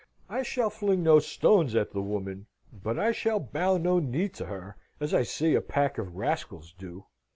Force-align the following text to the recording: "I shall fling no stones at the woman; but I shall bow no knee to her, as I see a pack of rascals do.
"I 0.27 0.41
shall 0.41 0.71
fling 0.71 1.03
no 1.03 1.19
stones 1.19 1.75
at 1.75 1.91
the 1.91 2.01
woman; 2.01 2.47
but 2.73 2.97
I 2.97 3.11
shall 3.11 3.39
bow 3.39 3.77
no 3.77 3.99
knee 3.99 4.29
to 4.29 4.47
her, 4.47 4.75
as 4.99 5.13
I 5.13 5.21
see 5.21 5.53
a 5.53 5.61
pack 5.61 5.99
of 5.99 6.15
rascals 6.15 6.73
do. 6.75 7.05